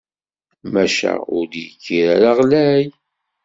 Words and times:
Maca 0.73 1.11
ur 1.35 1.43
d-yekkir 1.51 2.05
ara 2.15 2.31
ɣlay? 2.39 2.85